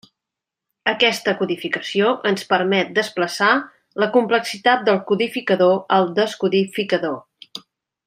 Aquesta 0.93 1.35
codificació 1.41 2.13
ens 2.31 2.47
permet 2.55 2.91
desplaçar 2.97 3.51
la 4.05 4.11
complexitat 4.19 4.85
del 4.91 5.01
codificador 5.13 5.81
al 6.01 6.13
descodificador. 6.25 7.19